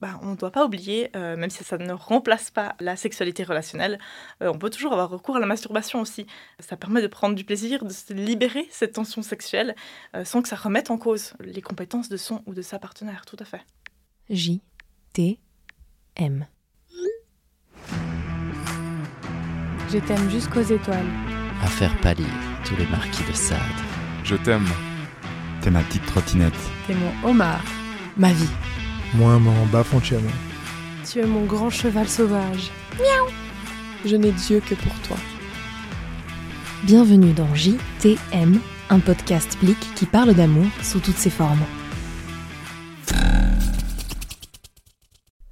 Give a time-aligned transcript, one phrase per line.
[0.00, 3.44] bah, on ne doit pas oublier, euh, même si ça ne remplace pas la sexualité
[3.44, 3.98] relationnelle,
[4.42, 6.26] euh, on peut toujours avoir recours à la masturbation aussi.
[6.58, 9.74] Ça permet de prendre du plaisir, de se libérer cette tension sexuelle
[10.14, 13.24] euh, sans que ça remette en cause les compétences de son ou de sa partenaire,
[13.26, 13.60] tout à fait.
[14.30, 14.62] J,
[15.12, 15.38] T,
[16.16, 16.46] M.
[19.90, 21.08] Je t'aime jusqu'aux étoiles.
[21.62, 22.26] À faire pâlir
[22.64, 23.58] tous les marquis de Sade.
[24.24, 24.68] Je t'aime.
[25.60, 26.54] T'es ma petite trottinette.
[26.86, 27.64] T'es mon homard.
[28.16, 28.48] Ma vie.
[29.14, 30.20] Moi, mon bas-frontière.
[31.10, 32.70] Tu es mon grand cheval sauvage.
[32.96, 33.28] Miaou
[34.04, 35.16] Je n'ai Dieu que pour toi.
[36.84, 41.64] Bienvenue dans JTM, un podcast plic qui parle d'amour sous toutes ses formes.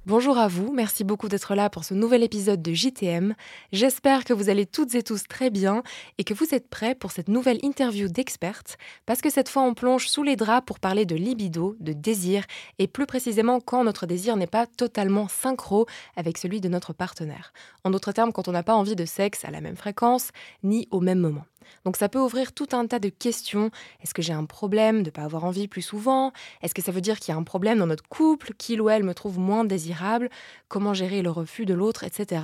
[0.09, 3.35] Bonjour à vous, merci beaucoup d'être là pour ce nouvel épisode de JTM.
[3.71, 5.83] J'espère que vous allez toutes et tous très bien
[6.17, 9.75] et que vous êtes prêts pour cette nouvelle interview d'expertes, parce que cette fois on
[9.75, 12.43] plonge sous les draps pour parler de libido, de désir,
[12.79, 15.85] et plus précisément quand notre désir n'est pas totalement synchro
[16.15, 17.53] avec celui de notre partenaire.
[17.83, 20.29] En d'autres termes, quand on n'a pas envie de sexe à la même fréquence,
[20.63, 21.45] ni au même moment.
[21.85, 23.71] Donc ça peut ouvrir tout un tas de questions.
[24.01, 26.31] Est-ce que j'ai un problème de ne pas avoir envie plus souvent?
[26.61, 28.89] Est-ce que ça veut dire qu'il y a un problème dans notre couple Qu'il ou
[28.89, 30.29] elle me trouve moins désirable?
[30.67, 32.41] Comment gérer le refus de l'autre, etc.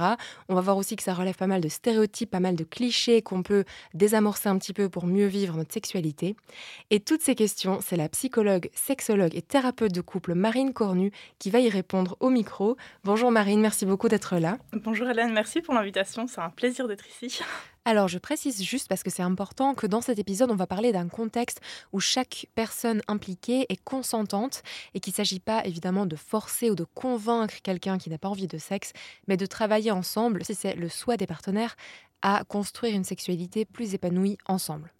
[0.49, 3.21] On va voir aussi que ça relève pas mal de stéréotypes, pas mal de clichés
[3.21, 6.35] qu'on peut désamorcer un petit peu pour mieux vivre notre sexualité.
[6.89, 11.49] Et toutes ces questions, c'est la psychologue, sexologue et thérapeute de couple Marine Cornu qui
[11.49, 12.77] va y répondre au micro.
[13.03, 14.57] Bonjour Marine, merci beaucoup d'être là.
[14.73, 17.41] Bonjour Hélène, merci pour l'invitation, c'est un plaisir d'être ici.
[17.88, 20.91] Alors, je précise juste parce que c'est important que dans cet épisode, on va parler
[20.91, 21.61] d'un contexte
[21.94, 24.64] où chaque personne impliquée est consentante
[24.95, 28.30] et qu'il ne s'agit pas évidemment de forcer ou de convaincre quelqu'un qui n'a pas
[28.30, 28.91] envie de sexe,
[29.28, 31.75] mais de travailler ensemble, si c'est le souhait des partenaires,
[32.23, 34.91] à construire une sexualité plus épanouie ensemble.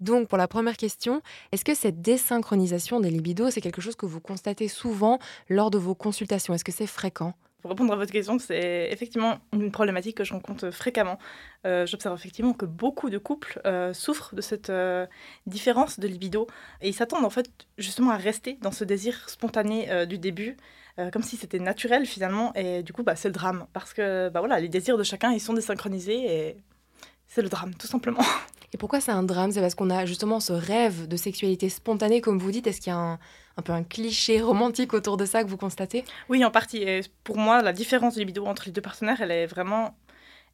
[0.00, 1.20] Donc, pour la première question,
[1.52, 5.18] est-ce que cette désynchronisation des libidos, c'est quelque chose que vous constatez souvent
[5.50, 6.54] lors de vos consultations?
[6.54, 7.34] Est-ce que c'est fréquent?
[7.60, 11.18] Pour répondre à votre question, c'est effectivement une problématique que je rencontre fréquemment.
[11.66, 15.06] Euh, J'observe effectivement que beaucoup de couples euh, souffrent de cette euh,
[15.46, 16.46] différence de libido
[16.80, 20.56] et ils s'attendent en fait justement à rester dans ce désir spontané euh, du début,
[21.12, 22.54] comme si c'était naturel finalement.
[22.54, 25.30] Et du coup, bah, c'est le drame parce que bah, voilà, les désirs de chacun
[25.30, 26.56] ils sont désynchronisés et
[27.26, 28.22] c'est le drame tout simplement.
[28.72, 29.52] Et pourquoi c'est un drame?
[29.52, 32.66] C'est parce qu'on a justement ce rêve de sexualité spontanée, comme vous dites.
[32.66, 33.18] Est-ce qu'il y a un,
[33.56, 36.84] un peu un cliché romantique autour de ça que vous constatez Oui, en partie.
[37.24, 39.94] Pour moi, la différence de libido entre les deux partenaires, elle est vraiment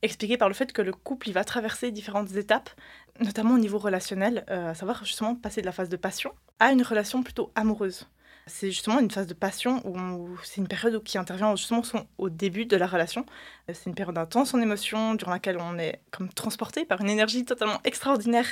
[0.03, 2.71] expliquée par le fait que le couple il va traverser différentes étapes,
[3.21, 6.73] notamment au niveau relationnel, euh, à savoir justement passer de la phase de passion à
[6.73, 8.09] une relation plutôt amoureuse.
[8.49, 11.83] C'est justement une phase de passion où c'est une période qui intervient justement
[12.19, 13.25] au début de la relation.
[13.71, 17.11] Euh, c'est une période intense en émotion, durant laquelle on est comme transporté par une
[17.11, 18.47] énergie totalement extraordinaire.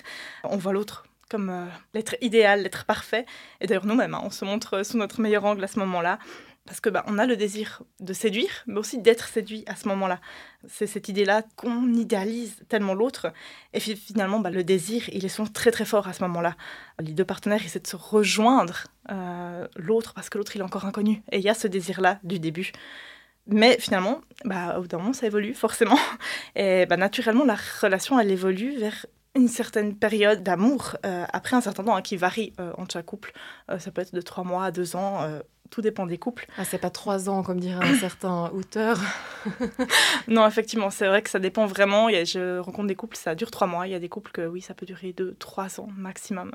[0.44, 3.24] On voit l'autre comme euh, l'être idéal, l'être parfait.
[3.60, 6.18] Et d'ailleurs, nous-mêmes, hein, on se montre sous notre meilleur angle à ce moment-là.
[6.66, 9.88] Parce que bah, on a le désir de séduire, mais aussi d'être séduit à ce
[9.88, 10.20] moment-là.
[10.68, 13.32] C'est cette idée-là qu'on idéalise tellement l'autre.
[13.72, 16.56] Et finalement, bah, le désir, il est souvent très très fort à ce moment-là.
[17.00, 20.84] Les deux partenaires essaient de se rejoindre euh, l'autre parce que l'autre, il est encore
[20.84, 21.22] inconnu.
[21.32, 22.72] Et il y a ce désir-là du début.
[23.46, 25.98] Mais finalement, bah, au bout d'un moment, ça évolue forcément.
[26.56, 31.60] Et bah, naturellement, la relation, elle évolue vers une certaine période d'amour euh, après un
[31.60, 33.32] certain temps hein, qui varie euh, entre chaque couple.
[33.70, 35.20] Euh, ça peut être de trois mois à deux ans,
[35.70, 36.48] tout dépend des couples.
[36.58, 38.98] Ah, c'est pas trois ans, comme dirait un certain auteur.
[40.28, 42.08] non, effectivement, c'est vrai que ça dépend vraiment.
[42.08, 43.86] Il y a, je rencontre des couples, ça dure trois mois.
[43.86, 46.50] Il y a des couples que oui, ça peut durer deux, trois ans maximum.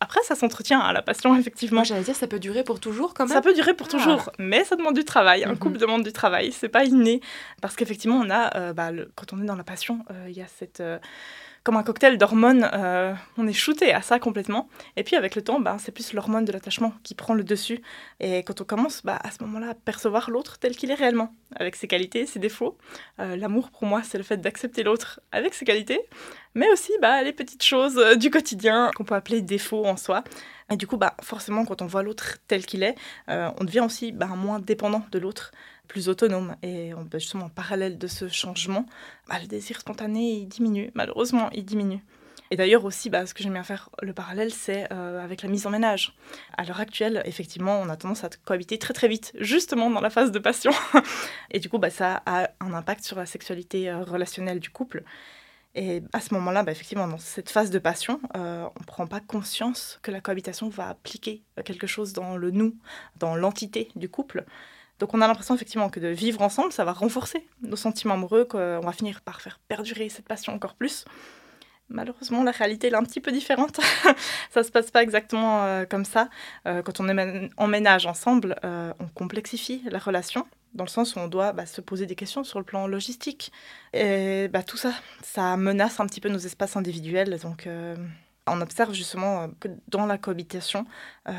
[0.00, 1.82] Après, ça s'entretient à la passion, effectivement.
[1.82, 3.32] J'allais dire, ça peut durer pour toujours quand même.
[3.34, 3.96] Ça peut durer pour Ah.
[3.96, 5.44] toujours, mais ça demande du travail.
[5.44, 5.58] Un Mhm.
[5.58, 7.22] couple demande du travail, c'est pas inné.
[7.62, 10.46] Parce qu'effectivement, on a, bah, le- quand on est dans la passion, il y a
[10.58, 10.82] cette.
[11.68, 14.70] Comme un cocktail d'hormones, euh, on est shooté à ça complètement.
[14.96, 17.82] Et puis avec le temps, bah, c'est plus l'hormone de l'attachement qui prend le dessus.
[18.20, 21.34] Et quand on commence bah, à ce moment-là à percevoir l'autre tel qu'il est réellement,
[21.56, 22.78] avec ses qualités, ses défauts,
[23.20, 26.00] euh, l'amour pour moi, c'est le fait d'accepter l'autre avec ses qualités,
[26.54, 30.24] mais aussi bah, les petites choses euh, du quotidien qu'on peut appeler défauts en soi.
[30.72, 32.94] Et du coup, bah, forcément, quand on voit l'autre tel qu'il est,
[33.26, 35.50] on devient aussi bah, moins dépendant de l'autre,
[35.88, 36.54] plus autonome.
[36.62, 38.86] Et on, justement, en parallèle de ce changement,
[39.28, 40.90] bah, le désir spontané, il diminue.
[40.94, 42.04] Malheureusement, il diminue.
[42.50, 45.48] Et d'ailleurs aussi, bah, ce que j'aime bien faire le parallèle, c'est euh, avec la
[45.48, 46.14] mise en ménage.
[46.56, 50.10] À l'heure actuelle, effectivement, on a tendance à cohabiter très très vite, justement dans la
[50.10, 50.72] phase de passion.
[51.50, 55.04] Et du coup, bah, ça a un impact sur la sexualité euh, relationnelle du couple.
[55.74, 59.06] Et à ce moment-là, bah, effectivement, dans cette phase de passion, euh, on ne prend
[59.06, 62.76] pas conscience que la cohabitation va appliquer quelque chose dans le nous,
[63.16, 64.46] dans l'entité du couple.
[64.98, 68.44] Donc on a l'impression effectivement que de vivre ensemble, ça va renforcer nos sentiments amoureux,
[68.44, 71.04] qu'on va finir par faire perdurer cette passion encore plus.
[71.90, 73.80] Malheureusement, la réalité est un petit peu différente.
[74.50, 76.28] ça se passe pas exactement euh, comme ça.
[76.66, 77.08] Euh, quand on
[77.56, 81.80] emménage ensemble, euh, on complexifie la relation dans le sens où on doit bah, se
[81.80, 83.52] poser des questions sur le plan logistique.
[83.94, 84.92] Et bah, tout ça,
[85.22, 87.38] ça menace un petit peu nos espaces individuels.
[87.40, 87.66] Donc,
[88.50, 90.86] on observe justement que dans la cohabitation,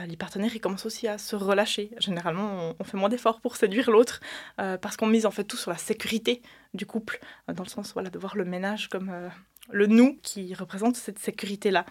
[0.07, 1.91] les partenaires ils commencent aussi à se relâcher.
[1.99, 4.19] Généralement, on, fait moins d'efforts pour séduire l'autre
[4.57, 6.41] parce qu'on mise en fait tout sur la sécurité
[6.73, 9.11] du couple, dans le sens voilà, de voir le ménage comme
[9.71, 11.85] le nous qui représente cette sécurité-là.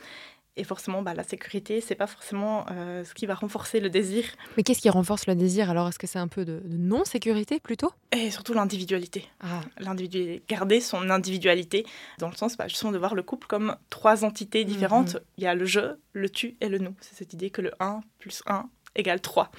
[0.56, 4.24] Et forcément, bah, la sécurité, c'est pas forcément euh, ce qui va renforcer le désir.
[4.56, 5.70] Mais qu'est-ce qui renforce le désir?
[5.70, 7.92] Alors, est-ce que c'est un peu de, non-sécurité plutôt?
[8.10, 9.28] Et surtout l'individualité.
[9.40, 9.60] Ah.
[9.78, 10.42] L'individualité.
[10.48, 11.86] Garder son individualité,
[12.18, 15.14] dans le sens bah, justement de voir le couple comme trois entités différentes.
[15.14, 15.20] Mhm.
[15.38, 16.94] Il y a le je, le tu et le nous.
[17.00, 19.50] C'est cette idée que le 1 plus 1 égale 3.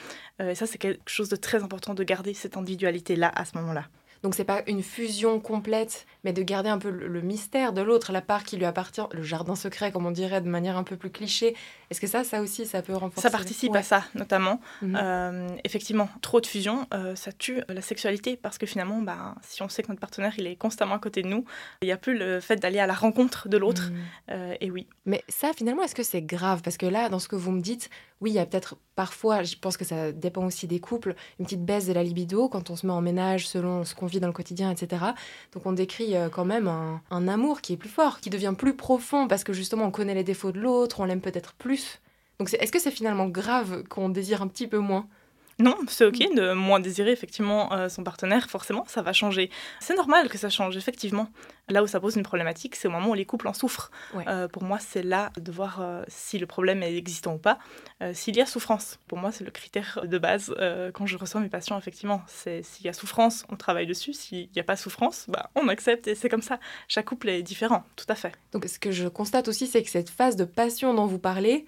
[0.42, 3.58] Euh, et ça, c'est quelque chose de très important de garder cette individualité-là à ce
[3.58, 3.86] moment-là.
[4.24, 8.12] Donc c'est pas une fusion complète, mais de garder un peu le, mystère de l'autre,
[8.12, 10.98] la part qui lui appartient, le jardin secret, comme on dirait de manière un peu
[10.98, 11.56] plus cliché.
[11.90, 14.60] Est-ce que ça, ça aussi, ça peut renforcer Ça participe à ça, notamment.
[14.82, 14.98] Mhm.
[15.02, 19.62] Euh, effectivement, trop de fusion, euh, ça tue la sexualité parce que finalement, bah, si
[19.62, 21.46] on sait que notre partenaire il est constamment à côté de nous,
[21.82, 23.90] il n'y a plus le fait d'aller à la rencontre de l'autre.
[23.90, 23.98] Mhm.
[24.32, 24.88] Euh, et oui.
[25.06, 26.62] Mais ça, finalement, est-ce que c'est grave?
[26.62, 27.90] Parce que là, dans ce que vous me dites,
[28.22, 31.46] oui, il y a peut-être parfois, je pense que ça dépend aussi des couples, une
[31.46, 34.20] petite baisse de la libido quand on se met en ménage selon ce qu'on vit
[34.20, 35.04] dans le quotidien, etc.
[35.54, 38.76] Donc on décrit euh, quand même un, amour qui est plus fort, qui devient plus
[38.76, 42.00] profond parce que justement on connaît les défauts de l'autre, on l'aime peut-être plus.
[42.40, 45.08] Donc est-ce que c'est finalement grave qu'on désire un petit peu moins?
[45.60, 49.50] Non, c'est ok de moins désirer effectivement euh, son partenaire, forcément, ça va changer.
[49.82, 51.28] C'est normal que ça change, effectivement.
[51.70, 53.92] Là où ça pose une problématique, c'est au moment où les couples en souffrent.
[54.28, 57.60] Euh, pour moi, c'est là de voir euh, si le problème est existant ou pas.
[58.14, 60.54] s'il y a souffrance, pour moi, c'est le critère de base
[60.94, 62.22] quand je reçois mes patients, effectivement.
[62.28, 64.14] C'est s'il y a souffrance, on travaille dessus.
[64.14, 66.60] S'il n'y a pas souffrance, bah, on accepte et c'est comme ça.
[66.88, 68.34] Chaque couple est différent, tout à fait.
[68.52, 71.66] Donc, ce que je constate aussi, c'est que cette phase de passion dont vous parlez,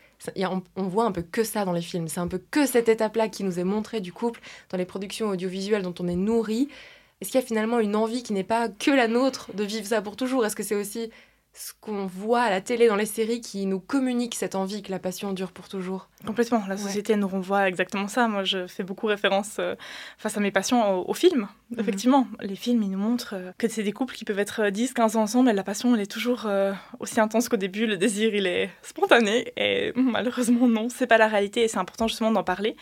[0.75, 2.07] on, voit un peu que ça dans les films.
[2.07, 5.29] C'est un peu que cette étape-là qui nous est montrée du couple dans les productions
[5.29, 6.69] audiovisuelles dont on est nourri.
[7.21, 9.85] Est-ce qu'il y a finalement une envie qui n'est pas que la nôtre de vivre
[9.85, 10.45] ça pour toujours?
[10.45, 11.11] Est-ce que c'est aussi
[11.53, 14.91] ce qu'on voit à la télé dans les séries qui nous communique cette envie que
[14.91, 16.63] la passion dure pour toujours Complètement.
[16.67, 18.27] La société nous renvoie exactement ça.
[18.27, 19.75] Moi, je fais beaucoup référence euh,
[20.17, 21.47] face à mes passions aux, films.
[21.71, 21.79] Mhm.
[21.79, 24.91] Effectivement, les films, ils nous montrent euh, que c'est des couples qui peuvent être 10,
[24.91, 26.47] euh, 15 ans ensemble et la passion, elle est toujours
[26.99, 27.85] aussi intense qu'au début.
[27.85, 29.51] Le désir, il est spontané.
[29.57, 31.63] Et malheureusement, non, c'est pas la réalité.
[31.63, 32.75] Et c'est important justement d'en parler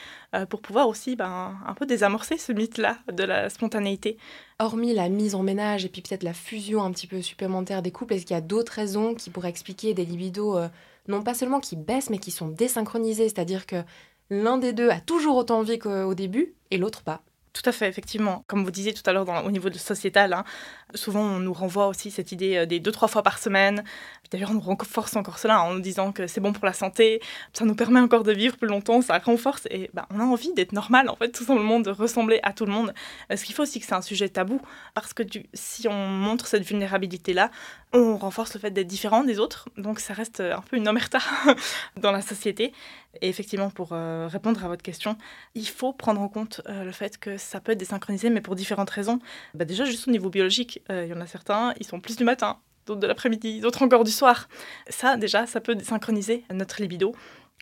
[0.50, 4.18] pour pouvoir aussi ben, un peu désamorcer ce mythe-là de la spontanéité.
[4.60, 7.92] Hormis la mise en ménage et puis peut-être la fusion un petit peu supplémentaire des
[7.92, 10.60] couples, est-ce qu'il y a d'autres raisons qui pourraient expliquer des libidos
[11.08, 13.84] non pas seulement qui baissent, mais qui sont désynchronisés, c'est-à-dire que
[14.30, 17.24] l'un des deux a toujours autant envie qu'au début et l'autre pas.
[17.52, 18.44] Tout à fait, effectivement.
[18.48, 20.44] Comme vous disiez tout à l'heure au niveau de sociétal, hein,
[20.94, 23.84] souvent on nous renvoie aussi cette idée euh, des deux, trois fois par semaine.
[24.32, 27.20] D'ailleurs, on nous renforce encore cela en nous disant que c'est bon pour la santé,
[27.54, 29.68] ça nous permet encore de vivre plus longtemps, ça renforce.
[29.72, 32.66] Et bah, on a envie d'être normal, en fait, tout simplement de ressembler à tout
[32.66, 32.94] le monde.
[33.32, 34.62] Euh, ce qu'il faut aussi que c'est un sujet tabou,
[34.94, 35.24] parce que
[35.56, 37.50] si on montre cette vulnérabilité-là,
[37.94, 39.68] on renforce le fait d'être différent des autres.
[39.78, 41.20] Donc ça reste un peu une omerta
[41.98, 42.74] dans la société.
[43.22, 45.18] Et effectivement, pour euh, répondre à votre question,
[45.56, 48.56] il faut prendre en compte euh, le fait que ça peut être désynchronisé, mais pour
[48.56, 49.20] différentes raisons.
[49.54, 52.16] Bah déjà, juste au niveau biologique, euh, il y en a certains, ils sont plus
[52.16, 54.48] du matin, d'autres de l'après-midi, d'autres encore du soir.
[54.90, 57.16] Ça, déjà, ça peut désynchroniser notre libido.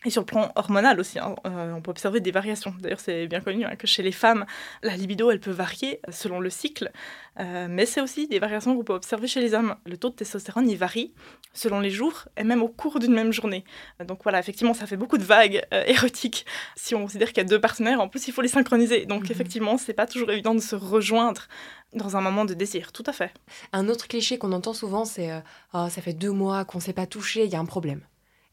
[0.06, 2.74] Et sur le plan hormonal aussi, hein, on peut observer des variations.
[2.80, 4.46] D'ailleurs, c'est bien connu hein, que chez les femmes,
[4.84, 6.92] la libido, elle peut varier selon le cycle.
[7.40, 9.76] Euh, mais c'est aussi des variations qu'on peut observer chez les hommes.
[9.86, 11.14] Le taux de testostérone, il varie
[11.54, 13.64] selon les jours et même au cours d'une même journée.
[14.06, 16.46] Donc voilà, effectivement, ça fait beaucoup de vagues euh, érotiques.
[16.76, 19.08] Si on considère qu'il y a deux partenaires, en plus, il faut les synchroniser.
[19.08, 19.32] Donc mhm.
[19.32, 21.48] effectivement, c'est pas toujours évident de se rejoindre
[21.94, 23.34] dans un moment de désir, tout à fait.
[23.74, 25.40] Un autre cliché qu'on entend souvent, c'est euh,
[25.74, 28.02] oh, ça fait deux mois qu'on ne s'est pas touché, il y a un problème.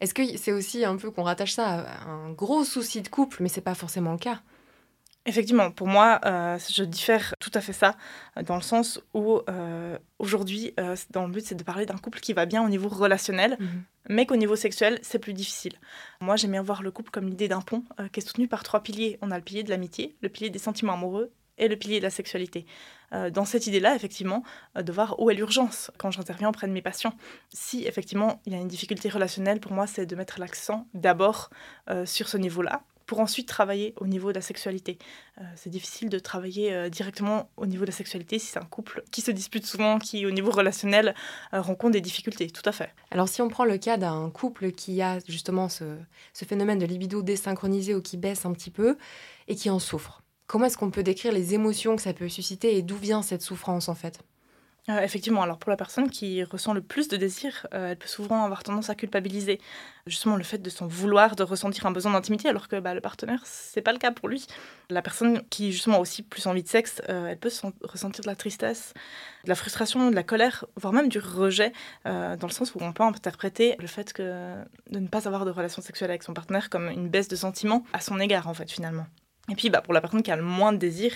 [0.00, 3.42] Est-ce que c'est aussi un peu qu'on rattache ça à un gros souci de couple,
[3.42, 4.40] mais c'est pas forcément le cas?
[5.26, 7.96] Effectivement, pour moi, euh, je diffère tout à fait ça,
[8.44, 12.20] dans le sens où euh, aujourd'hui, euh, dans le but, c'est de parler d'un couple
[12.20, 13.84] qui va bien au niveau relationnel, mhm.
[14.10, 15.72] mais qu'au niveau sexuel, c'est plus difficile.
[16.20, 18.82] Moi, j'aime bien voir le couple comme l'idée d'un pont qui est soutenu par trois
[18.82, 19.18] piliers.
[19.22, 22.04] On a le pilier de l'amitié, le pilier des sentiments amoureux et le pilier de
[22.04, 22.66] la sexualité.
[23.32, 24.42] dans cette idée-là, effectivement,
[24.74, 27.14] de voir où est l'urgence quand j'interviens auprès de mes patients.
[27.50, 31.50] Si effectivement il y a une difficulté relationnelle, pour moi, c'est de mettre l'accent d'abord
[32.04, 34.98] sur ce niveau-là, pour ensuite travailler au niveau de la sexualité.
[35.38, 38.64] Euh, c'est difficile de travailler euh, directement au niveau de la sexualité si c'est un
[38.64, 41.14] couple qui se dispute souvent, qui au niveau relationnel
[41.52, 42.90] euh, rencontre des difficultés, tout à fait.
[43.10, 45.96] Alors si on prend le cas d'un couple qui a justement ce,
[46.32, 48.96] ce phénomène de libido désynchronisé ou qui baisse un petit peu
[49.48, 52.76] et qui en souffre, comment est-ce qu'on peut décrire les émotions que ça peut susciter
[52.76, 54.20] et d'où vient cette souffrance en fait?
[54.90, 58.06] Euh, effectivement, alors pour la personne qui ressent le plus de désir, euh, elle peut
[58.06, 59.58] souvent avoir tendance à culpabiliser
[60.06, 63.00] justement le fait de s'en vouloir, de ressentir un besoin d'intimité, alors que bah, le
[63.00, 64.46] partenaire, c'est pas le cas pour lui.
[64.90, 67.50] La personne qui justement a aussi plus envie de sexe, euh, elle peut
[67.82, 68.92] ressentir de la tristesse,
[69.44, 71.72] de la frustration, de la colère, voire même du rejet,
[72.04, 75.80] dans le sens où on peut interpréter le fait de ne pas avoir de relation
[75.80, 79.06] sexuelle avec son partenaire comme une baisse de sentiments à son égard en fait finalement.
[79.50, 81.12] Et puis, bah, pour la personne qui a le moins de désir,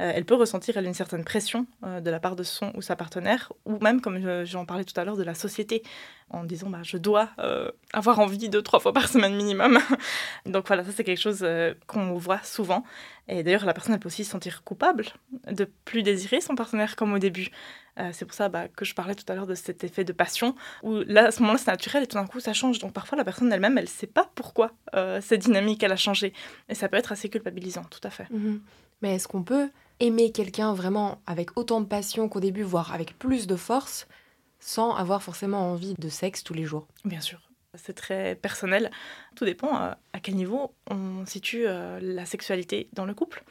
[0.00, 2.82] euh, elle peut ressentir elle, une certaine pression euh, de la part de son ou
[2.82, 5.82] sa partenaire, ou même, comme j'en parlais tout à l'heure, de la société,
[6.30, 9.78] en disant bah, je dois euh, avoir envie deux, trois fois par semaine minimum.
[10.46, 11.46] Donc voilà, ça c'est quelque chose
[11.86, 12.84] qu'on voit souvent.
[13.28, 15.06] Et d'ailleurs, la personne elle peut aussi se sentir coupable
[15.50, 17.50] de plus désirer son partenaire comme au début.
[17.98, 20.12] Euh, c'est pour ça bah, que je parlais tout à l'heure de cet effet de
[20.12, 22.78] passion, où là, à ce moment-là, c'est naturel et tout d'un coup, ça change.
[22.78, 25.96] Donc parfois, la personne elle-même, elle ne sait pas pourquoi euh, cette dynamique, elle a
[25.96, 26.32] changé.
[26.68, 28.28] Et ça peut être assez culpabilisant, tout à fait.
[28.30, 28.60] Mhm.
[29.02, 33.18] Mais est-ce qu'on peut aimer quelqu'un vraiment avec autant de passion qu'au début, voire avec
[33.18, 34.06] plus de force,
[34.62, 37.40] sans avoir forcément envie de sexe tous les jours Bien sûr.
[37.74, 38.90] C'est très personnel.
[39.34, 43.44] Tout dépend euh, à quel niveau on situe la sexualité dans le couple.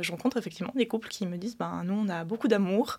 [0.00, 2.98] je rencontre effectivement des couples qui me disent ben, nous, on a beaucoup d'amour,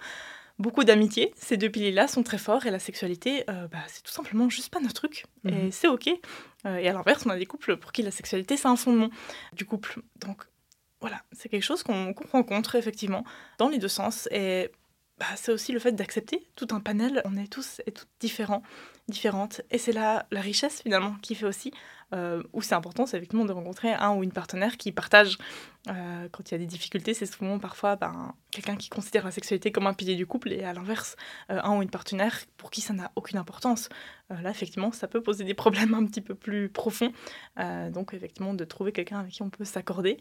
[0.59, 1.33] beaucoup d'amitié.
[1.35, 4.71] Ces deux piliers-là sont très forts et la sexualité, euh, bah, c'est tout simplement juste
[4.71, 5.25] pas notre truc.
[5.45, 5.71] Et mhm.
[5.71, 6.07] c'est OK.
[6.65, 9.09] Euh, et à l'inverse, on a des couples pour qui la sexualité, c'est un fondement
[9.53, 10.01] du couple.
[10.19, 10.43] Donc
[11.01, 13.23] voilà, c'est quelque chose qu'on rencontre effectivement
[13.57, 14.27] dans les deux sens.
[14.31, 14.71] Et
[15.17, 17.21] bah, c'est aussi le fait d'accepter tout un panel.
[17.25, 18.63] On est tous et toutes différents,
[19.07, 19.61] différentes.
[19.71, 21.71] Et c'est là la richesse finalement qui fait aussi
[22.13, 25.37] euh, où c'est important, c'est effectivement de rencontrer un ou une partenaire qui partage
[25.89, 27.13] euh, quand il y a des difficultés.
[27.15, 30.63] C'est souvent parfois ben, quelqu'un qui considère la sexualité comme un pilier du couple et
[30.63, 31.15] à l'inverse,
[31.49, 33.89] euh, un ou une partenaire pour qui ça n'a aucune importance.
[34.29, 37.11] là, effectivement, ça peut poser des problèmes un petit peu plus profonds.
[37.91, 40.17] donc, effectivement, de trouver quelqu'un avec qui on peut s'accorder.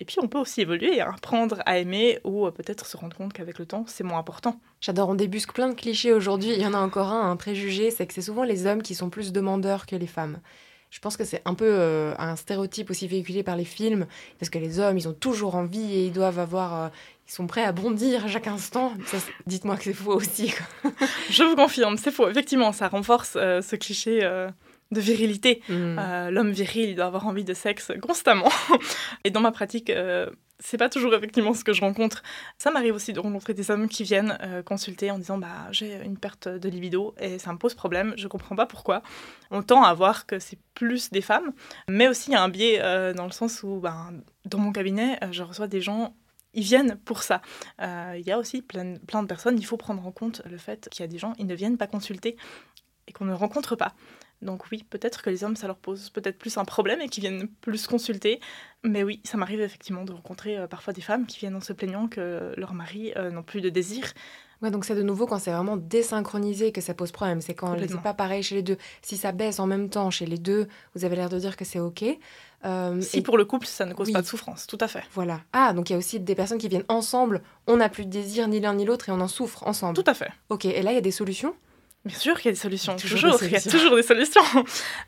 [0.00, 3.58] et puis, on peut aussi évoluer apprendre à aimer ou peut-être se rendre compte qu'avec
[3.58, 4.58] le temps, c'est moins important.
[4.80, 6.52] J'adore, on débusque plein de clichés aujourd'hui.
[6.54, 8.94] Il y en a encore un, un préjugé, c'est que c'est souvent les hommes qui
[8.94, 10.38] sont plus demandeurs que les femmes.
[10.92, 14.06] Je pense que c'est un peu euh, un stéréotype aussi véhiculé par les films,
[14.38, 16.84] parce que les hommes, ils ont toujours envie et ils doivent avoir...
[16.84, 16.88] Euh,
[17.26, 18.92] ils sont prêts à bondir à chaque instant.
[19.46, 20.52] Dites-moi que c'est faux aussi.
[21.30, 22.28] Je vous confirme, c'est faux.
[22.28, 24.20] Effectivement, ça renforce euh, ce cliché
[24.92, 25.62] de virilité.
[25.68, 25.98] Hmm.
[26.30, 28.50] L'homme viril, il doit avoir envie de sexe constamment.
[29.24, 29.90] et dans ma pratique,
[30.62, 32.22] c'est pas toujours effectivement ce que je rencontre.
[32.56, 36.00] Ça m'arrive aussi de rencontrer des hommes qui viennent euh, consulter en disant bah j'ai
[36.04, 39.02] une perte de libido et ça me pose problème, je comprends pas pourquoi.
[39.50, 41.52] On tend à voir que c'est plus des femmes,
[41.88, 44.10] mais aussi il y a un biais euh, dans le sens où bah,
[44.44, 46.14] dans mon cabinet, euh, je reçois des gens
[46.54, 47.40] ils viennent pour ça.
[47.80, 50.86] Il y a aussi plein, plein de personnes, il faut prendre en compte le fait
[50.90, 52.36] qu'il y a des gens, ils ne viennent pas consulter
[53.08, 53.94] et qu'on ne rencontre pas.
[54.42, 57.22] Donc oui, peut-être que les hommes, ça leur pose peut-être plus un problème et qu'ils
[57.22, 58.40] viennent plus consulter.
[58.84, 61.72] Mais oui, ça m'arrive effectivement de rencontrer euh, parfois des femmes qui viennent en se
[61.72, 64.12] plaignant que leurs maris euh, n'ont plus de désir.
[64.60, 67.40] Ouais, donc c'est de nouveau quand c'est vraiment désynchronisé que ça pose problème.
[67.40, 68.76] C'est quand c'est pas pareil chez les deux.
[69.02, 71.64] Si ça baisse en même temps chez les deux, vous avez l'air de dire que
[71.64, 72.04] c'est OK.
[72.64, 75.02] Euh, si pour le couple, ça ne cause pas de souffrance, tout à fait.
[75.14, 75.40] Voilà.
[75.52, 78.10] Ah, donc il y a aussi des personnes qui viennent ensemble, on n'a plus de
[78.10, 80.00] désir ni l'un ni l'autre et on en souffre ensemble.
[80.00, 80.30] Tout à fait.
[80.48, 81.56] Ok, et là il y a des solutions?
[82.04, 84.42] Bien sûr qu'il y a des solutions, toujours, il y a toujours des solutions.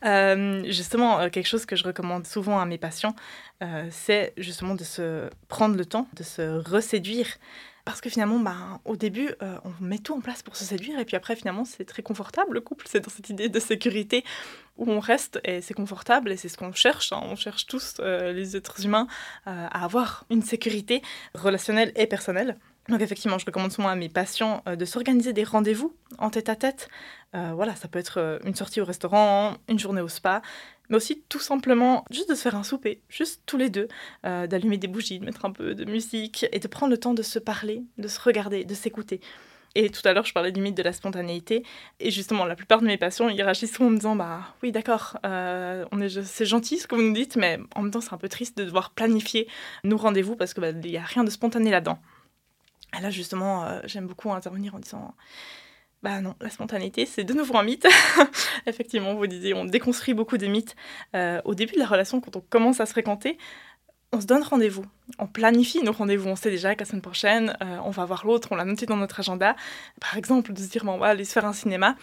[0.04, 3.14] Euh, justement, euh, quelque chose que je recommande souvent à mes patients,
[3.62, 7.26] euh, c'est justement de se prendre le temps, de se reséduire.
[7.84, 11.04] Parce que finalement, bah, au début, on met tout en place pour se séduire, et
[11.04, 12.54] puis après, finalement, c'est très confortable.
[12.54, 14.24] Le couple, c'est dans cette idée de sécurité
[14.76, 17.12] où on reste, et c'est confortable, et c'est ce qu'on cherche.
[17.12, 17.20] Hein.
[17.24, 19.06] On cherche tous, les êtres humains,
[19.46, 21.02] à avoir une sécurité
[21.34, 22.56] relationnelle et personnelle.
[22.88, 26.48] Donc effectivement, je recommande souvent à mes patients euh, de s'organiser des rendez-vous en tête
[26.48, 26.88] à tête.
[27.34, 30.42] Euh, voilà, ça peut être euh, une sortie au restaurant, une journée au spa,
[30.90, 33.88] mais aussi tout simplement juste de se faire un souper, juste tous les deux,
[34.22, 37.22] d'allumer des bougies, de mettre un peu de musique et de prendre le temps de
[37.22, 39.20] se parler, de se regarder, de s'écouter.
[39.74, 41.64] Et tout à l'heure, je parlais du mythe de la spontanéité.
[42.00, 45.16] Et justement, la plupart de mes patients, ils réagissent en me disant Bah oui, d'accord,
[45.22, 48.58] c'est gentil ce que vous nous dites, mais en même temps, c'est un peu triste
[48.58, 49.48] de devoir planifier
[49.84, 51.98] nos rendez-vous parce qu'il bah, n'y a rien de spontané là-dedans.
[52.96, 55.14] Et là, justement, euh, j'aime beaucoup intervenir en disant
[56.04, 57.86] bah non, la spontanéité, c'est de nouveau un mythe.
[58.66, 60.76] Effectivement, vous disiez, on déconstruit beaucoup de mythes.
[61.16, 63.38] Euh, au début de la relation, quand on commence à se fréquenter,
[64.14, 64.84] on se donne rendez-vous,
[65.18, 68.26] on planifie nos rendez-vous, on sait déjà qu'à la semaine prochaine, euh, on va voir
[68.26, 69.56] l'autre, on l'a noté dans notre agenda.
[70.00, 71.96] Par exemple, de se dire, bon, on va aller se faire un cinéma.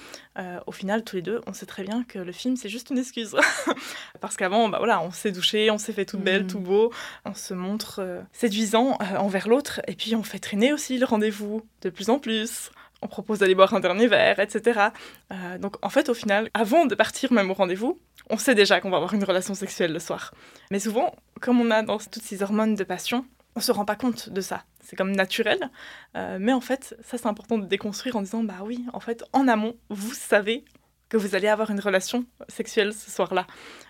[0.67, 2.97] au final, tous les deux, on sait très bien que le film, c'est juste une
[2.97, 3.35] excuse.
[4.21, 6.47] Parce qu'avant, bah, voilà, on s'est douché, on s'est fait toute belle, mm.
[6.47, 6.91] tout beau,
[7.25, 11.89] on se montre séduisant envers l'autre, et puis on fait traîner aussi le rendez-vous de
[11.89, 14.89] plus en plus on propose d'aller boire un dernier verre, etc.
[15.31, 18.79] Euh, donc en fait, au final, avant de partir même au rendez-vous, on sait déjà
[18.79, 20.33] qu'on va avoir une relation sexuelle le soir.
[20.69, 23.95] Mais souvent, comme on a dans toutes ces hormones de passion, on se rend pas
[23.95, 24.63] compte de ça.
[24.79, 25.59] C'est comme naturel.
[26.15, 29.23] Euh, mais en fait, ça, c'est important de déconstruire en disant, bah oui, en fait,
[29.33, 30.63] en amont, vous savez
[31.09, 33.45] que vous allez avoir une relation sexuelle ce soir-là.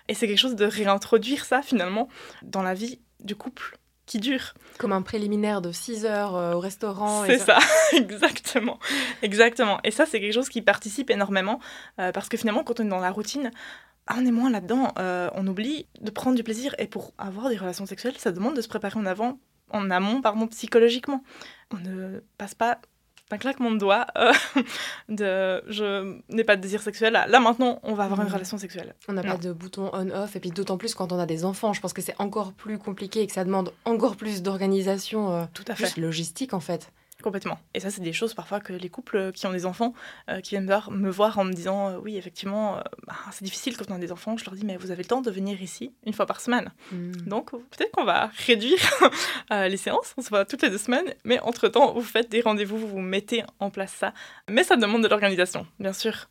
[0.08, 2.08] Et c'est quelque chose de réintroduire ça, finalement,
[2.42, 3.76] dans la vie du couple
[4.12, 4.52] qui dure.
[4.76, 7.24] Comme un préliminaire de 6 heures euh, au restaurant.
[7.24, 7.58] C'est ça,
[7.92, 8.78] exactement.
[9.22, 9.78] Exactement.
[9.84, 11.60] Et ça, c'est quelque chose qui participe énormément,
[11.98, 13.50] euh, parce que finalement, quand on est dans la routine,
[14.06, 14.92] ah, on est moins là-dedans.
[15.34, 16.74] on oublie de prendre du plaisir.
[16.78, 19.38] Et pour avoir des relations sexuelles, ça demande de se préparer en avant
[19.70, 21.24] en amont, pardon, psychologiquement.
[21.70, 22.78] On ne passe pas
[23.32, 24.32] un claquement de doigts euh,
[25.08, 27.12] de je n'ai pas de désir sexuel.
[27.12, 28.32] Là, maintenant, on va avoir une mmh.
[28.32, 28.94] relation sexuelle.
[29.08, 30.36] On n'a pas de bouton on-off.
[30.36, 32.78] Et puis d'autant plus quand on a des enfants, je pense que c'est encore plus
[32.78, 35.96] compliqué et que ça demande encore plus d'organisation, euh, Tout à fait.
[36.00, 36.90] logistique en fait.
[37.22, 37.58] Complètement.
[37.72, 39.94] Et ça, c'est des choses parfois que les couples qui ont des enfants,
[40.28, 43.76] euh, qui viennent me voir en me disant euh, Oui, effectivement, euh, bah, c'est difficile
[43.76, 44.36] quand on a des enfants.
[44.36, 46.72] Je leur dis Mais vous avez le temps de venir ici une fois par semaine.
[46.90, 47.12] Hmm.
[47.26, 48.80] Donc, peut-être qu'on va réduire
[49.50, 50.14] les séances.
[50.16, 51.14] On se voit toutes les deux semaines.
[51.24, 54.12] Mais entre-temps, vous faites des rendez-vous, vous mettez en place ça.
[54.50, 56.28] Mais ça demande de l'organisation, bien sûr.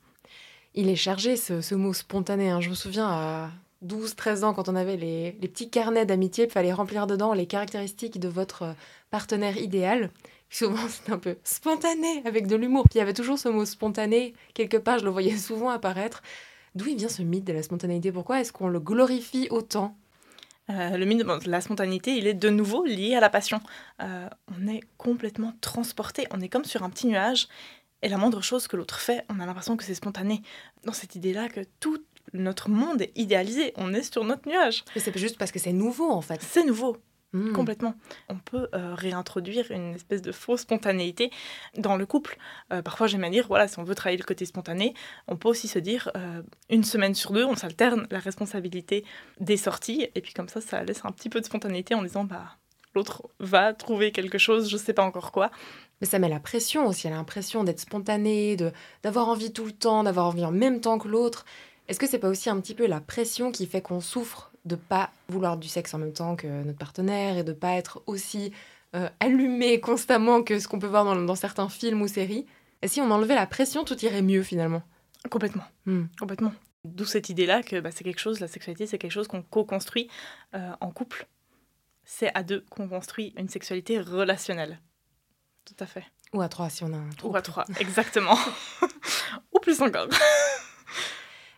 [0.74, 2.50] Il est chargé, ce, mot spontané.
[2.50, 2.62] Hein.
[2.62, 3.50] Je me souviens à
[3.86, 7.46] 12-13 ans, quand on avait les, les petits carnets d'amitié, il fallait remplir dedans les
[7.46, 8.76] caractéristiques de votre
[9.10, 10.12] partenaire idéal
[10.52, 12.84] souvent c'est un peu spontané, avec de l'humour.
[12.84, 16.22] Puis il y avait toujours ce mot spontané, quelque part je le voyais souvent apparaître.
[16.76, 18.12] D'où il vient ce mythe de la spontanéité?
[18.12, 19.98] Pourquoi est-ce qu'on le glorifie autant?
[20.70, 23.60] Euh, le mythe de la spontanéité, il est de nouveau lié à la passion.
[24.02, 27.48] Euh, on est complètement transporté, on est comme sur un petit nuage,
[28.02, 30.42] et la moindre chose que l'autre fait, on a l'impression que c'est spontané.
[30.86, 31.98] Dans cette idée-là que tout
[32.34, 34.86] notre monde est idéalisé, on est sur notre nuage.
[34.96, 36.42] Mais c'est juste parce que c'est nouveau en fait.
[36.42, 36.98] C'est nouveau,
[37.34, 37.54] Hmm.
[37.54, 37.96] Complètement.
[38.28, 41.32] On peut euh, réintroduire une espèce de fausse spontanéité
[41.78, 42.38] dans le couple.
[42.74, 44.94] Euh, parfois, j'aime à dire, voilà, si on veut travailler le côté spontané,
[45.28, 49.06] on peut aussi se dire, euh, une semaine sur deux, on s'alterne la responsabilité
[49.40, 52.26] des sorties, et puis comme ça, ça laisse un petit peu de spontanéité en disant,
[52.26, 52.58] bah,
[52.96, 55.52] l'autre va trouver quelque chose, je sais pas encore quoi.
[56.02, 58.72] Mais ça met la pression aussi, a l'impression d'être spontané, de
[59.04, 61.46] d'avoir envie tout le temps, d'avoir envie en même temps que l'autre.
[61.88, 64.76] Est-ce que c'est pas aussi un petit peu la pression qui fait qu'on souffre de
[64.76, 68.52] pas vouloir du sexe en même temps que notre partenaire et de pas être aussi
[68.96, 72.46] euh, allumé constamment que ce qu'on peut voir dans, certains films ou séries.
[72.82, 74.84] Et si on enlevait la pression, tout irait mieux finalement.
[75.30, 75.64] Complètement.
[75.86, 76.06] Hmm.
[76.20, 76.54] Complètement.
[76.84, 80.10] D'où cette idée-là que bah, c'est quelque chose, la sexualité, c'est quelque chose qu'on co-construit
[80.56, 81.28] euh, en couple.
[82.04, 84.80] C'est à deux qu'on construit une sexualité relationnelle.
[85.66, 86.04] Tout à fait.
[86.34, 88.38] Ou à trois si on a un Ou à trois, exactement.
[89.54, 90.08] Ou plus encore.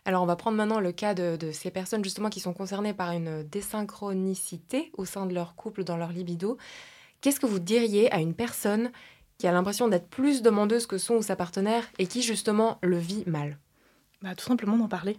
[0.06, 3.12] Alors on va prendre maintenant le cas de, ces personnes justement qui sont concernées par
[3.12, 6.58] une désynchronicité au sein de leur couple, dans leur libido.
[7.20, 8.90] Qu'est-ce que vous diriez à une personne
[9.38, 12.98] qui a l'impression d'être plus demandeuse que son ou sa partenaire et qui justement le
[12.98, 13.58] vit mal?
[14.20, 15.18] Bah, Tout simplement d'en parler.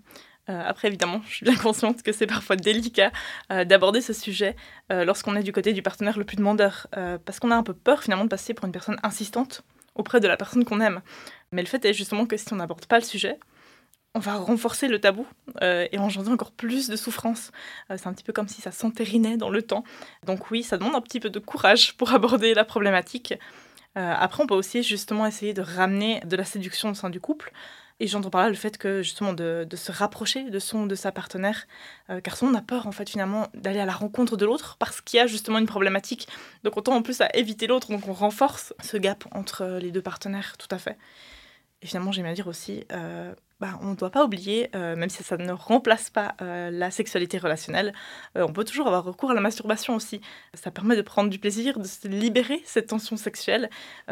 [0.50, 3.12] Euh, après, évidemment, je suis bien consciente que c'est parfois délicat
[3.52, 4.56] euh, d'aborder ce sujet
[4.92, 6.88] euh, lorsqu'on est du côté du partenaire le plus demandeur,
[7.26, 9.64] parce qu'on a un peu peur finalement de passer pour une personne insistante
[9.96, 11.02] auprès de la personne qu'on aime.
[11.52, 13.40] Mais le fait est justement que si on n'aborde pas le sujet,
[14.16, 15.28] on va renforcer le tabou
[15.62, 17.52] euh, et engendrer encore plus de souffrance.
[17.92, 19.84] Euh, c'est un petit peu comme si ça s'entérinait dans le temps.
[20.26, 23.34] Donc oui, ça demande un petit peu de courage pour aborder la problématique.
[23.98, 27.20] Euh, après, on peut aussi justement essayer de ramener de la séduction au sein du
[27.20, 27.52] couple.
[28.00, 31.14] Et j'entends par là le fait que justement de, se rapprocher de son de sa
[31.14, 31.66] partenaire,
[32.26, 35.00] car souvent on a peur en fait finalement d'aller à la rencontre de l'autre parce
[35.00, 36.28] qu'il y a justement une problématique.
[36.66, 40.02] Donc autant en plus à éviter l'autre, donc on renforce ce gap entre les deux
[40.02, 40.98] partenaires, tout à fait.
[41.82, 42.84] Et finalement, j'aime à dire aussi,
[43.66, 46.92] bah, on ne doit pas oublier, euh, même si ça ne remplace pas euh, la
[46.92, 47.94] sexualité relationnelle,
[48.38, 50.22] euh, on peut toujours avoir recours à la masturbation aussi.
[50.54, 53.70] Ça permet de prendre du plaisir, de se libérer cette tension sexuelle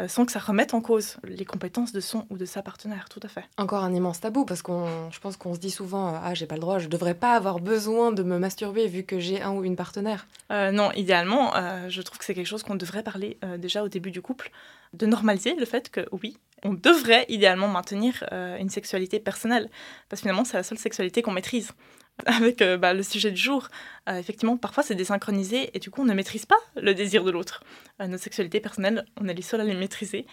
[0.08, 3.20] sans que ça remette en cause les compétences de son ou de sa partenaire, tout
[3.22, 3.44] à fait.
[3.58, 6.56] Encore un immense tabou parce qu'on, je pense qu'on se dit souvent ah j'ai pas
[6.56, 9.62] le droit, je devrais pas avoir besoin de me masturber vu que j'ai un ou
[9.64, 10.26] une partenaire.
[10.50, 11.52] non, idéalement,
[11.88, 14.50] je trouve que c'est quelque chose qu'on devrait parler déjà au début du couple,
[14.92, 20.24] de normaliser le fait que oui, on devrait idéalement maintenir une sexualité personnelle, parce que
[20.24, 21.72] finalement c'est la seule sexualité qu'on maîtrise.
[22.26, 23.66] Avec euh, bah, le sujet du jour,
[24.08, 27.32] euh, effectivement, parfois c'est désynchronisé et du coup on ne maîtrise pas le désir de
[27.32, 27.64] l'autre.
[27.98, 30.26] notre sexualité personnelle, on est les seuls à les maîtriser.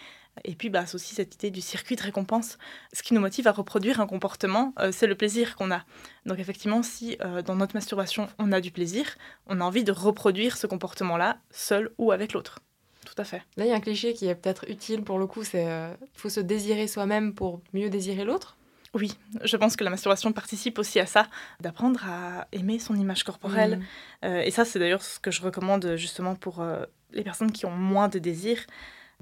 [0.44, 2.56] Et puis bah, c'est aussi cette idée du circuit de récompense.
[2.92, 5.84] Ce qui nous motive à reproduire un comportement, c'est le plaisir qu'on a.
[6.24, 10.56] Donc effectivement, si dans notre masturbation on a du plaisir, on a envie de reproduire
[10.56, 12.60] ce comportement-là, seul ou avec l'autre
[13.04, 13.42] tout à fait.
[13.56, 15.92] Là, il y a un cliché qui est peut-être utile pour le coup, c'est euh,
[16.14, 18.56] faut se désirer soi-même pour mieux désirer l'autre.
[18.94, 21.26] Oui, je pense que la masturbation participe aussi à ça,
[21.60, 23.78] d'apprendre à aimer son image corporelle.
[23.78, 23.82] Mm.
[24.26, 27.64] Euh, et ça, c'est d'ailleurs ce que je recommande justement pour euh, les personnes qui
[27.64, 28.58] ont moins de désir,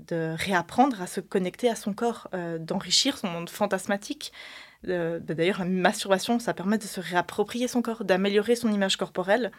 [0.08, 2.28] de réapprendre à se connecter à son corps,
[2.58, 4.32] d'enrichir son monde fantasmatique.
[4.82, 9.52] D'ailleurs, la masturbation, ça permet de se réapproprier son corps, d'améliorer son image corporelle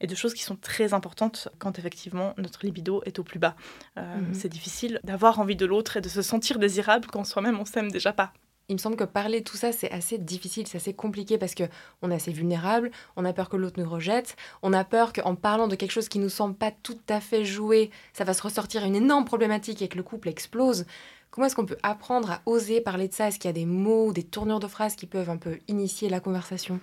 [0.00, 3.54] et de choses qui sont très importantes quand effectivement notre libido est au plus bas.
[3.96, 4.34] Euh, Mhm.
[4.34, 7.90] C'est difficile d'avoir envie de l'autre et de se sentir désirable quand soi-même on s'aime
[7.90, 8.32] déjà pas.
[8.68, 11.54] Il me semble que parler de tout ça, c'est assez difficile, c'est assez compliqué parce
[11.54, 11.64] que
[12.00, 15.34] on est assez vulnérable, on a peur que l'autre nous rejette, on a peur qu'en
[15.34, 18.40] parlant de quelque chose qui nous semble pas tout à fait joué, ça va se
[18.42, 20.86] ressortir une énorme problématique et que le couple explose.
[21.30, 23.28] Comment est-ce qu'on peut apprendre à oser parler de ça?
[23.28, 26.08] Est-ce qu'il y a des mots, des tournures de phrases qui peuvent un peu initier
[26.08, 26.80] la conversation?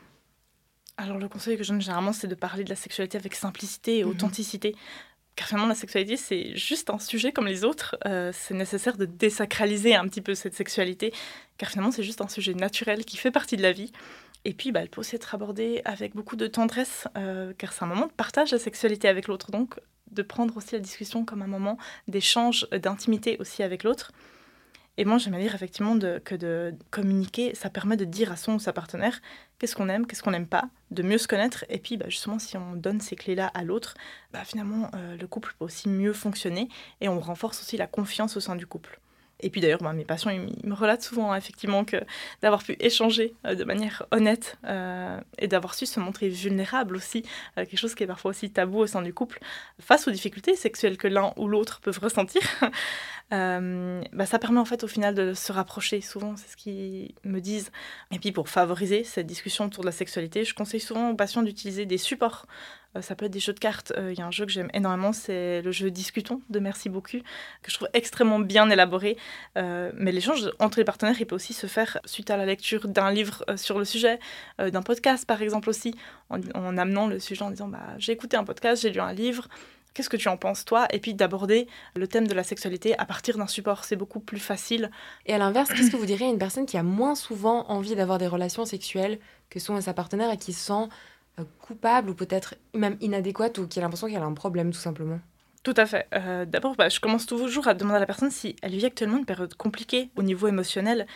[0.98, 4.00] Alors le conseil que je donne généralement, c'est de parler de la sexualité avec simplicité
[4.00, 4.12] et Mhm.
[4.12, 4.76] authenticité.
[5.36, 7.96] Car finalement, la sexualité, c'est juste un sujet comme les autres.
[8.06, 11.14] Euh, c'est nécessaire de désacraliser un petit peu cette sexualité,
[11.58, 13.92] car finalement, c'est juste un sujet naturel qui fait partie de la vie.
[14.44, 17.84] Et puis, bah, elle peut aussi être abordée avec beaucoup de tendresse, euh, car c'est
[17.84, 19.52] un moment de partage la sexualité avec l'autre.
[19.52, 19.80] Donc,
[20.12, 24.12] de prendre aussi la discussion comme un moment d'échange, d'intimité aussi avec l'autre.
[25.02, 28.60] Et moi, j'aime dire effectivement que de communiquer, ça permet de dire à son ou
[28.60, 29.20] sa partenaire
[29.58, 31.66] qu'est-ce qu'on aime, qu'est-ce qu'on n'aime pas, de mieux se connaître.
[31.70, 33.96] Et puis, bah, justement, si on donne ces clés-là à l'autre,
[34.32, 36.70] bah, finalement, euh, le couple peut aussi mieux fonctionner
[37.02, 39.00] et on renforce aussi la confiance au sein du couple.
[39.42, 41.98] Et puis d'ailleurs, bah, mes patients, ils, me relatent souvent, hein, effectivement, que
[42.42, 47.24] d'avoir pu échanger euh, de manière honnête euh, et d'avoir su se montrer vulnérable aussi,
[47.58, 49.40] euh, quelque chose qui est parfois aussi tabou au sein du couple,
[49.80, 52.42] face aux difficultés sexuelles que l'un ou l'autre peuvent ressentir,
[53.32, 56.02] bah, ça permet en fait au final de se rapprocher.
[56.02, 57.72] Souvent, c'est ce qu'ils me disent.
[58.12, 61.42] Et puis pour favoriser cette discussion autour de la sexualité, je conseille souvent aux patients
[61.42, 62.46] d'utiliser des supports.
[62.96, 63.94] Euh, ça peut être des jeux de cartes.
[63.98, 66.90] Euh, Il y a un jeu que j'aime énormément, c'est le jeu Discutons de Merci
[66.90, 67.18] beaucoup,
[67.62, 69.18] que je trouve extrêmement bien élaboré.
[69.58, 72.88] Euh, mais l'échange entre les partenaires, il peut aussi se faire suite à la lecture
[72.88, 74.20] d'un livre sur le sujet,
[74.60, 75.96] d'un podcast par exemple aussi,
[76.30, 79.14] en, en amenant le sujet en disant bah, j'ai écouté un podcast, j'ai lu un
[79.14, 79.48] livre.
[79.94, 80.88] Qu'est-ce que tu en penses, toi?
[80.92, 84.40] Et puis d'aborder le thème de la sexualité à partir d'un support, c'est beaucoup plus
[84.40, 84.90] facile.
[85.26, 87.96] Et à l'inverse, qu'est-ce que vous diriez à une personne qui a moins souvent envie
[87.96, 90.88] d'avoir des relations sexuelles que son et sa partenaire et qui se sent
[91.60, 95.20] coupable ou peut-être même inadéquate ou qui a l'impression qu'elle a un problème tout simplement
[95.64, 96.08] Tout à fait.
[96.14, 99.18] Euh, D'abord, bah, je commence toujours à demander à la personne si elle vit actuellement
[99.18, 101.08] une période compliquée au niveau émotionnel,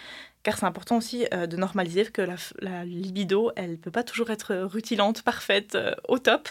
[0.43, 4.29] car c'est important aussi euh, de normaliser que la, libido, elle ne peut pas toujours
[4.29, 6.49] être rutilante, parfaite, euh, au top.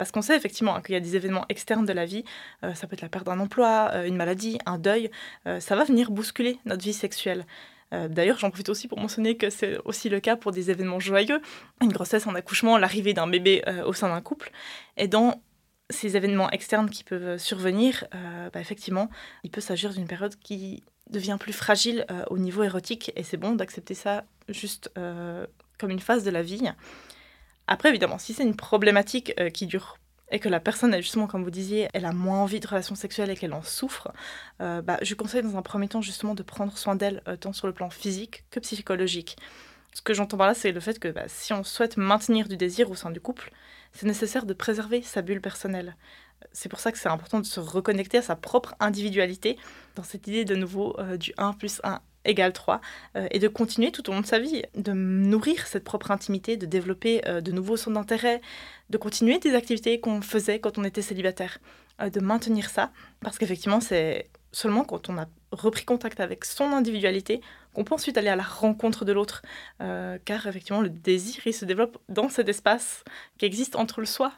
[0.00, 2.24] Parce qu'on sait effectivement hein, qu'il y a des événements externes de la vie,
[2.64, 5.10] euh, ça peut être la perte d'un emploi, euh, une maladie, un deuil,
[5.46, 7.44] euh, ça va venir bousculer notre vie sexuelle.
[7.92, 11.00] Euh, D'ailleurs, j'en profite aussi pour mentionner que c'est aussi le cas pour des événements
[11.00, 11.40] joyeux,
[11.80, 14.50] une grossesse, un accouchement, l'arrivée d'un bébé euh, au sein d'un couple.
[14.96, 15.42] Et dans
[15.90, 19.10] ces événements externes qui peuvent survenir, euh, bah, effectivement,
[19.42, 23.56] il peut s'agir d'une période qui devient plus fragile au niveau érotique et c'est bon
[23.56, 26.70] d'accepter ça juste comme une phase de la vie.
[27.66, 29.98] Après, évidemment, si c'est une problématique qui dure
[30.30, 33.30] et que la personne, justement, comme vous disiez, elle a moins envie de relations sexuelles
[33.30, 34.12] et qu'elle en souffre,
[34.60, 37.52] euh, bah, je conseille dans un premier temps justement de prendre soin d'elle, euh, tant
[37.52, 39.36] sur le plan physique que psychologique.
[39.92, 42.56] Ce que j'entends par là, c'est le fait que bah, si on souhaite maintenir du
[42.56, 43.50] désir au sein du couple,
[43.92, 45.96] c'est nécessaire de préserver sa bulle personnelle.
[46.52, 49.58] C'est pour ça que c'est important de se reconnecter à sa propre individualité
[49.96, 52.80] dans cette idée de nouveau euh, du 1 plus 1 égale 3
[53.16, 56.56] euh, et de continuer tout au long de sa vie, de nourrir cette propre intimité,
[56.56, 58.40] de développer euh, de nouveaux centres d'intérêt,
[58.90, 61.58] de continuer des activités qu'on faisait quand on était célibataire,
[62.00, 66.72] euh, de maintenir ça, parce qu'effectivement c'est seulement quand on a repris contact avec son
[66.72, 67.40] individualité
[67.72, 69.42] qu'on peut ensuite aller à la rencontre de l'autre,
[69.78, 73.04] car effectivement le désir il se développe dans cet espace
[73.38, 74.32] qui existe entre le soi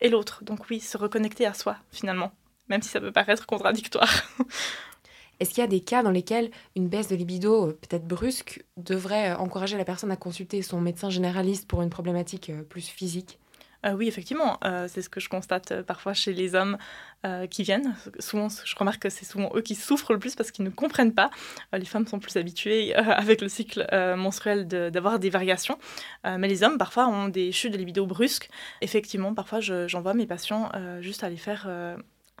[0.00, 0.42] et l'autre.
[0.44, 2.32] Donc oui, se reconnecter à soi finalement,
[2.68, 4.10] même si ça peut paraître contradictoire.
[5.40, 8.64] Est-ce qu'il y a des cas dans lesquels une baisse de libido, euh, peut-être brusque,
[8.76, 12.88] devrait euh, encourager la personne à consulter son médecin généraliste pour une problématique euh, plus
[12.88, 13.38] physique?
[13.94, 16.78] Oui, effectivement, c'est ce que je constate parfois chez les hommes
[17.48, 17.94] qui viennent.
[18.18, 21.14] Souvent, je remarque que c'est souvent eux qui souffrent le plus parce qu'ils ne comprennent
[21.14, 21.30] pas.
[21.72, 25.78] Les femmes sont plus habituées avec le cycle menstruel d'avoir des variations,
[26.24, 28.50] mais les hommes parfois ont des chutes de libido brusques.
[28.80, 31.68] Effectivement, parfois, je- j'envoie mes patients juste aller faire.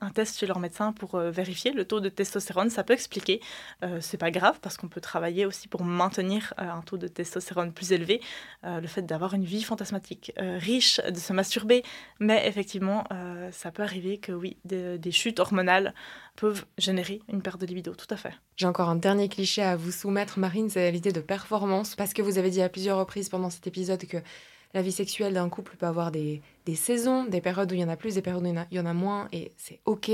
[0.00, 3.40] Un test chez leur médecin pour euh, vérifier le taux de testostérone, ça peut expliquer.
[3.82, 7.08] Euh, c'est pas grave parce qu'on peut travailler aussi pour maintenir euh, un taux de
[7.08, 8.20] testostérone plus élevé.
[8.64, 11.82] Euh, le fait d'avoir une vie fantasmatique riche, de se masturber,
[12.20, 13.04] mais effectivement,
[13.52, 15.94] ça peut arriver que oui, des chutes hormonales
[16.36, 18.32] peuvent générer une perte de libido, tout à fait.
[18.56, 22.22] J'ai encore un dernier cliché à vous soumettre, Marine, c'est l'idée de performance, parce que
[22.22, 24.18] vous avez dit à plusieurs reprises pendant cet épisode que
[24.74, 27.84] la vie sexuelle d'un couple peut avoir des, des saisons, des périodes où il y
[27.84, 30.10] en a plus, des périodes où il y en a, moins, et c'est OK.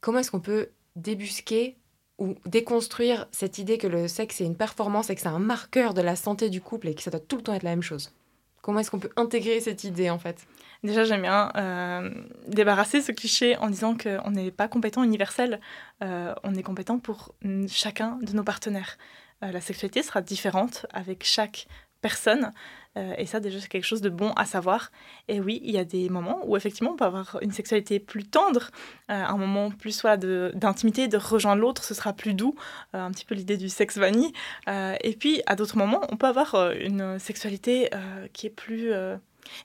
[0.00, 1.76] Comment est-ce qu'on peut débusquer
[2.18, 5.94] ou déconstruire cette idée que le sexe est une performance et que c'est un marqueur
[5.94, 7.82] de la santé du couple et que ça doit tout le temps être la même
[7.82, 8.12] chose?
[8.60, 10.46] Comment est-ce qu'on peut intégrer cette idée en fait?
[10.84, 12.10] Déjà, j'aime bien euh,
[12.46, 15.60] débarrasser ce cliché en disant qu'on n'est pas compétent universel,
[16.02, 18.98] euh, on est compétent pour mm, chacun de nos partenaires.
[19.42, 21.66] Euh, la sexualité sera différente avec chaque
[22.02, 22.52] personne.
[22.98, 24.90] Euh, et ça, déjà, c'est quelque chose de bon à savoir.
[25.28, 28.24] Et oui, il y a des moments où, effectivement, on peut avoir une sexualité plus
[28.24, 28.70] tendre,
[29.10, 32.54] euh, un moment plus soit d'intimité, de, rejoindre l'autre, ce sera plus doux,
[32.94, 34.32] euh, un petit peu l'idée du sexe vanille.
[34.68, 37.90] et puis, à d'autres moments, on peut avoir une sexualité
[38.32, 38.92] qui est plus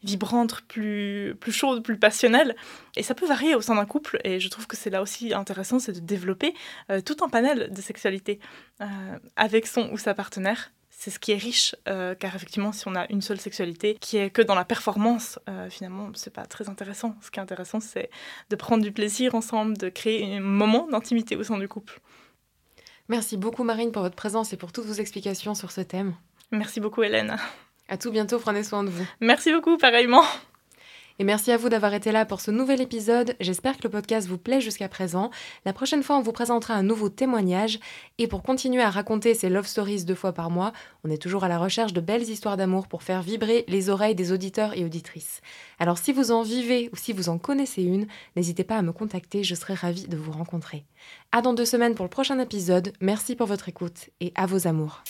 [0.04, 2.56] vibrante, plus, plus chaude, plus passionnelle.
[2.96, 4.20] Et ça peut varier au sein d'un couple.
[4.24, 6.54] Et je trouve que c'est là aussi intéressant, c'est de développer
[7.06, 8.40] tout un panel de sexualité
[9.36, 12.96] avec son ou sa partenaire c'est ce qui est riche, euh, car effectivement, si on
[12.96, 16.70] a une seule sexualité qui est que dans la performance, euh, finalement, c'est pas très
[16.70, 17.16] intéressant.
[17.22, 18.10] Ce qui est intéressant, c'est
[18.50, 22.00] de prendre du plaisir ensemble, de créer un moment d'intimité au sein du couple.
[23.10, 26.16] Merci beaucoup, Marine, pour votre présence et pour toutes vos explications sur ce thème.
[26.50, 27.38] Merci beaucoup, Hélène.
[27.90, 29.06] À tout bientôt, prenez soin de vous.
[29.22, 30.24] Merci beaucoup, pareillement.
[31.20, 33.36] Et merci à vous d'avoir été là pour ce nouvel épisode.
[33.40, 35.32] J'espère que le podcast vous plaît jusqu'à présent.
[35.66, 37.80] La prochaine fois, on vous présentera un nouveau témoignage.
[38.20, 41.44] Et pour continuer à raconter ces love stories deux fois par mois, on est toujours
[41.44, 44.86] à la recherche de belles histoires d'amour pour faire vibrer les oreilles des auditeurs et
[44.86, 45.42] auditrices.
[45.80, 48.92] Alors si vous en vivez ou si vous en connaissez une, n'hésitez pas à me
[48.92, 50.86] contacter, je serai ravie de vous rencontrer.
[51.32, 52.94] À dans deux semaines pour le prochain épisode.
[53.02, 55.02] Merci pour votre écoute et à vos amours.